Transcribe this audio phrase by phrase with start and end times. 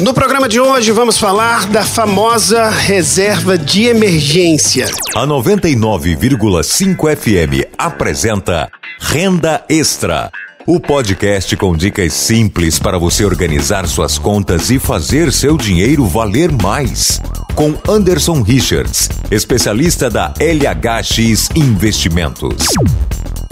[0.00, 4.86] No programa de hoje vamos falar da famosa reserva de emergência.
[5.14, 8.68] A 99,5 FM apresenta
[9.00, 10.32] Renda Extra.
[10.66, 16.50] O podcast com dicas simples para você organizar suas contas e fazer seu dinheiro valer
[16.50, 17.20] mais.
[17.54, 22.66] Com Anderson Richards, especialista da LHX Investimentos.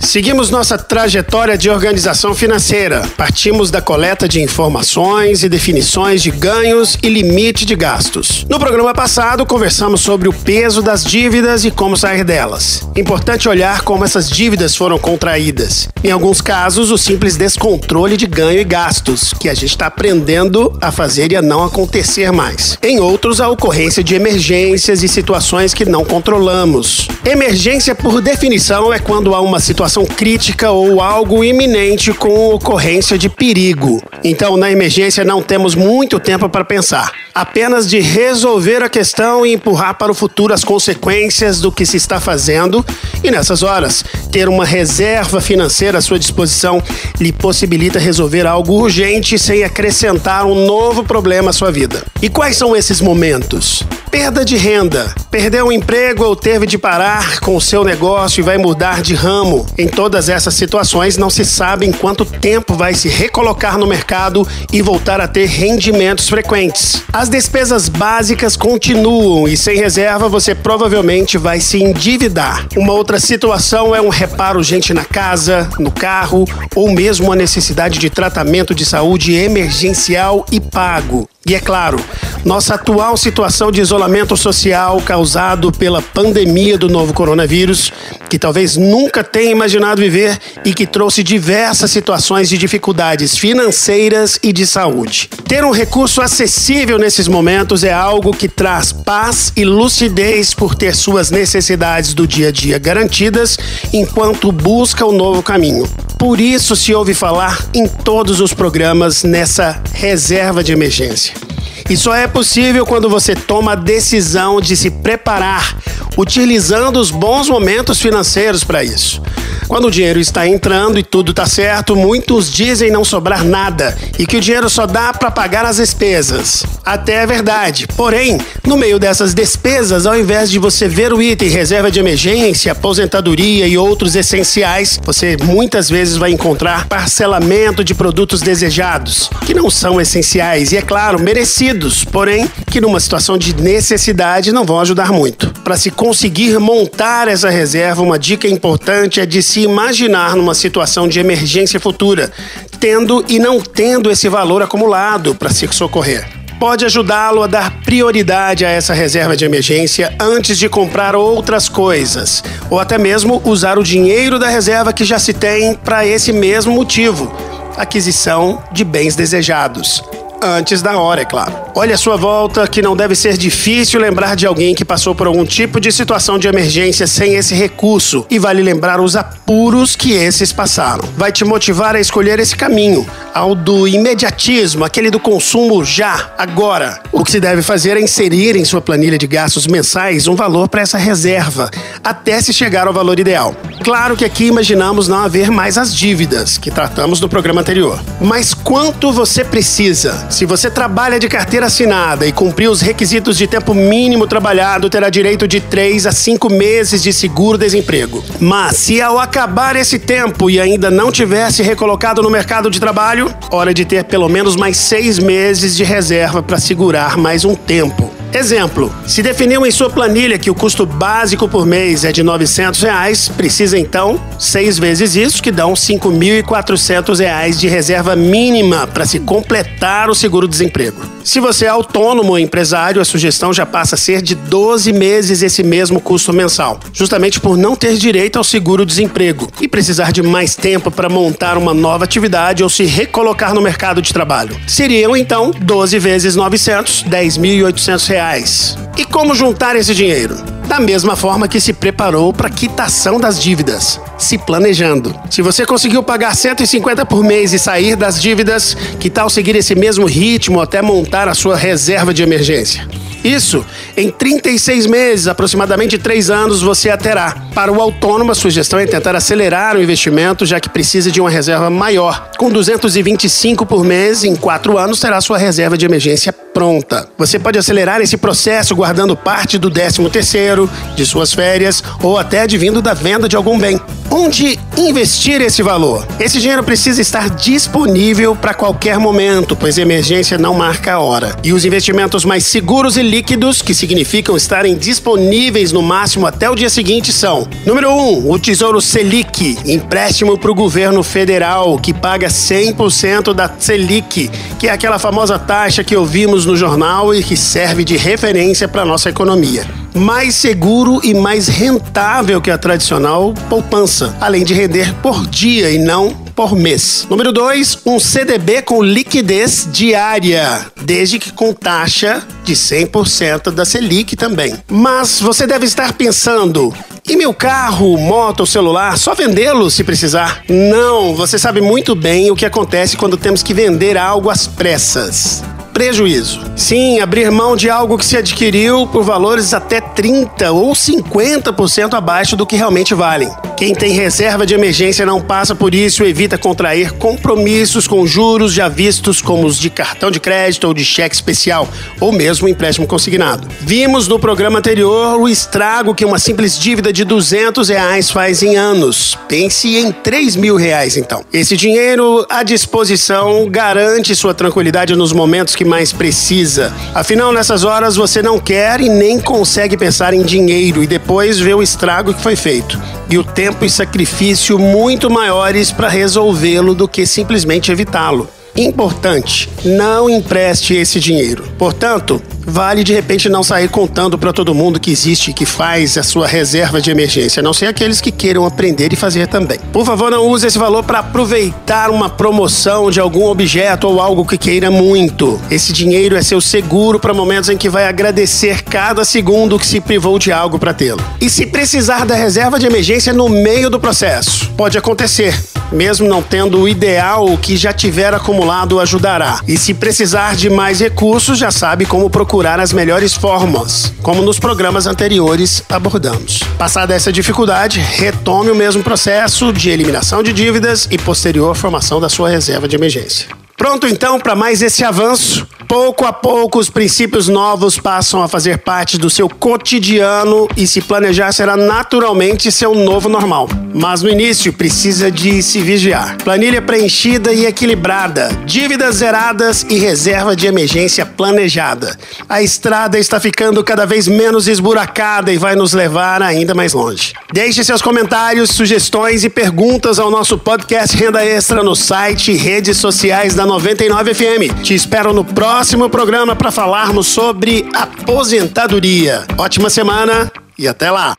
[0.00, 3.02] Seguimos nossa trajetória de organização financeira.
[3.16, 8.46] Partimos da coleta de informações e definições de ganhos e limite de gastos.
[8.48, 12.86] No programa passado, conversamos sobre o peso das dívidas e como sair delas.
[12.96, 15.88] Importante olhar como essas dívidas foram contraídas.
[16.04, 20.76] Em alguns casos, o simples descontrole de ganho e gastos, que a gente está aprendendo
[20.80, 22.78] a fazer e a não acontecer mais.
[22.82, 27.08] Em outros, a ocorrência de emergências e situações que não controlamos.
[27.24, 33.16] Emergência, por definição, é quando há uma situação situação crítica ou algo iminente com ocorrência
[33.16, 34.02] de perigo.
[34.24, 37.12] Então, na emergência, não temos muito tempo para pensar.
[37.32, 41.96] Apenas de resolver a questão e empurrar para o futuro as consequências do que se
[41.96, 42.84] está fazendo.
[43.22, 46.82] E nessas horas, ter uma reserva financeira à sua disposição
[47.20, 52.04] lhe possibilita resolver algo urgente sem acrescentar um novo problema à sua vida.
[52.20, 53.84] E quais são esses momentos?
[54.18, 55.14] Perda de renda.
[55.30, 59.14] Perdeu o emprego ou teve de parar com o seu negócio e vai mudar de
[59.14, 59.66] ramo.
[59.76, 64.48] Em todas essas situações, não se sabe em quanto tempo vai se recolocar no mercado
[64.72, 67.02] e voltar a ter rendimentos frequentes.
[67.12, 72.66] As despesas básicas continuam e sem reserva você provavelmente vai se endividar.
[72.74, 77.98] Uma outra situação é um reparo urgente na casa, no carro ou mesmo a necessidade
[77.98, 81.28] de tratamento de saúde emergencial e pago.
[81.48, 82.00] E é claro,
[82.44, 84.05] nossa atual situação de isolamento
[84.36, 87.92] social causado pela pandemia do novo coronavírus,
[88.28, 94.52] que talvez nunca tenha imaginado viver e que trouxe diversas situações de dificuldades financeiras e
[94.52, 95.28] de saúde.
[95.48, 100.94] Ter um recurso acessível nesses momentos é algo que traz paz e lucidez por ter
[100.94, 103.58] suas necessidades do dia a dia garantidas
[103.92, 105.88] enquanto busca o um novo caminho.
[106.18, 111.45] Por isso se ouve falar em todos os programas nessa reserva de emergência.
[111.88, 115.76] E só é possível quando você toma a decisão de se preparar,
[116.16, 119.22] utilizando os bons momentos financeiros para isso.
[119.68, 124.24] Quando o dinheiro está entrando e tudo está certo, muitos dizem não sobrar nada e
[124.24, 126.64] que o dinheiro só dá para pagar as despesas.
[126.84, 127.88] Até é verdade.
[127.96, 132.70] Porém, no meio dessas despesas, ao invés de você ver o item reserva de emergência,
[132.70, 139.68] aposentadoria e outros essenciais, você muitas vezes vai encontrar parcelamento de produtos desejados, que não
[139.68, 145.12] são essenciais e, é claro, merecidos, porém, que numa situação de necessidade não vão ajudar
[145.12, 145.52] muito.
[145.62, 151.08] Para se conseguir montar essa reserva, uma dica importante é de se imaginar numa situação
[151.08, 152.32] de emergência futura,
[152.80, 156.26] tendo e não tendo esse valor acumulado para se socorrer
[156.58, 162.42] pode ajudá-lo a dar prioridade a essa reserva de emergência antes de comprar outras coisas,
[162.70, 166.72] ou até mesmo usar o dinheiro da reserva que já se tem para esse mesmo
[166.72, 167.30] motivo
[167.76, 170.02] aquisição de bens desejados
[170.46, 171.52] antes da hora, é claro.
[171.74, 175.26] Olhe a sua volta que não deve ser difícil lembrar de alguém que passou por
[175.26, 180.12] algum tipo de situação de emergência sem esse recurso e vale lembrar os apuros que
[180.12, 181.04] esses passaram.
[181.16, 187.00] Vai te motivar a escolher esse caminho, ao do imediatismo, aquele do consumo já, agora.
[187.12, 190.68] O que se deve fazer é inserir em sua planilha de gastos mensais um valor
[190.68, 191.70] para essa reserva,
[192.02, 193.54] até se chegar ao valor ideal.
[193.82, 198.00] Claro que aqui imaginamos não haver mais as dívidas que tratamos no programa anterior.
[198.20, 200.26] Mas quanto você precisa?
[200.36, 205.08] Se você trabalha de carteira assinada e cumprir os requisitos de tempo mínimo trabalhado, terá
[205.08, 208.22] direito de 3 a 5 meses de seguro-desemprego.
[208.38, 212.78] Mas se ao acabar esse tempo e ainda não tiver se recolocado no mercado de
[212.78, 217.54] trabalho, hora de ter pelo menos mais seis meses de reserva para segurar mais um
[217.54, 218.12] tempo.
[218.36, 222.82] Exemplo: se definiu em sua planilha que o custo básico por mês é de 900
[222.82, 229.20] reais, precisa então seis vezes isso, que dão 5.400 reais de reserva mínima para se
[229.20, 231.15] completar o seguro-desemprego.
[231.26, 235.42] Se você é autônomo ou empresário, a sugestão já passa a ser de 12 meses
[235.42, 240.54] esse mesmo custo mensal, justamente por não ter direito ao seguro-desemprego e precisar de mais
[240.54, 244.56] tempo para montar uma nova atividade ou se recolocar no mercado de trabalho.
[244.68, 248.78] Seriam então 12 vezes 900, 10.800 reais.
[248.96, 250.55] E como juntar esse dinheiro?
[250.66, 255.14] Da mesma forma que se preparou para a quitação das dívidas, se planejando.
[255.30, 259.76] Se você conseguiu pagar 150 por mês e sair das dívidas, que tal seguir esse
[259.76, 262.86] mesmo ritmo até montar a sua reserva de emergência?
[263.26, 267.34] Isso, em 36 meses, aproximadamente 3 anos, você a terá.
[267.52, 271.28] Para o autônomo, a sugestão é tentar acelerar o investimento, já que precisa de uma
[271.28, 272.30] reserva maior.
[272.38, 277.08] Com 225 por mês, em 4 anos, terá sua reserva de emergência pronta.
[277.18, 282.42] Você pode acelerar esse processo guardando parte do 13 terceiro, de suas férias ou até
[282.42, 283.80] advindo da venda de algum bem.
[284.18, 286.08] Onde investir esse valor?
[286.18, 291.36] Esse dinheiro precisa estar disponível para qualquer momento, pois emergência não marca a hora.
[291.44, 296.54] E os investimentos mais seguros e líquidos, que significam estarem disponíveis no máximo até o
[296.54, 301.92] dia seguinte, são: número 1, um, o Tesouro Selic, empréstimo para o governo federal, que
[301.92, 307.36] paga 100% da Selic, que é aquela famosa taxa que ouvimos no jornal e que
[307.36, 314.14] serve de referência para nossa economia mais seguro e mais rentável que a tradicional poupança,
[314.20, 317.06] além de render por dia e não por mês.
[317.08, 324.14] Número 2, um CDB com liquidez diária, desde que com taxa de 100% da Selic
[324.14, 324.54] também.
[324.68, 326.74] Mas você deve estar pensando,
[327.08, 330.42] e meu carro, moto ou celular, só vendê-lo se precisar?
[330.48, 335.42] Não, você sabe muito bem o que acontece quando temos que vender algo às pressas
[335.76, 336.40] prejuízo.
[336.56, 342.34] Sim, abrir mão de algo que se adquiriu por valores até 30 ou 50% abaixo
[342.34, 343.30] do que realmente valem.
[343.58, 348.54] Quem tem reserva de emergência não passa por isso e evita contrair compromissos com juros
[348.54, 351.68] já vistos como os de cartão de crédito ou de cheque especial,
[352.00, 353.46] ou mesmo empréstimo consignado.
[353.60, 358.56] Vimos no programa anterior o estrago que uma simples dívida de 200 reais faz em
[358.56, 359.18] anos.
[359.28, 361.22] Pense em 3 mil reais então.
[361.30, 366.72] Esse dinheiro à disposição garante sua tranquilidade nos momentos que mais precisa.
[366.94, 371.54] Afinal, nessas horas você não quer e nem consegue pensar em dinheiro e depois ver
[371.54, 372.80] o estrago que foi feito.
[373.10, 378.28] E o tempo e sacrifício muito maiores para resolvê-lo do que simplesmente evitá-lo.
[378.56, 381.44] Importante, não empreste esse dinheiro.
[381.58, 386.02] Portanto, vale de repente não sair contando para todo mundo que existe, que faz a
[386.02, 389.58] sua reserva de emergência, não ser aqueles que queiram aprender e fazer também.
[389.72, 394.24] Por favor, não use esse valor para aproveitar uma promoção de algum objeto ou algo
[394.24, 395.40] que queira muito.
[395.50, 399.80] Esse dinheiro é seu seguro para momentos em que vai agradecer cada segundo que se
[399.80, 401.02] privou de algo para tê-lo.
[401.20, 405.34] E se precisar da reserva de emergência no meio do processo, pode acontecer.
[405.72, 409.40] Mesmo não tendo o ideal, o que já tiver acumulado ajudará.
[409.48, 414.20] E se precisar de mais recursos, já sabe como procurar procurar as melhores formas, como
[414.20, 416.40] nos programas anteriores abordamos.
[416.58, 422.10] Passada essa dificuldade, retome o mesmo processo de eliminação de dívidas e posterior formação da
[422.10, 423.26] sua reserva de emergência.
[423.56, 428.58] Pronto então para mais esse avanço Pouco a pouco, os princípios novos passam a fazer
[428.58, 433.48] parte do seu cotidiano e se planejar será naturalmente seu novo normal.
[433.74, 436.16] Mas no início, precisa de se vigiar.
[436.18, 441.98] Planilha preenchida e equilibrada, dívidas zeradas e reserva de emergência planejada.
[442.28, 447.12] A estrada está ficando cada vez menos esburacada e vai nos levar ainda mais longe.
[447.32, 452.76] Deixe seus comentários, sugestões e perguntas ao nosso podcast Renda Extra no site e redes
[452.76, 454.62] sociais da 99 FM.
[454.62, 459.24] Te espero no próximo próximo programa para falarmos sobre aposentadoria.
[459.38, 461.14] Ótima semana e até lá.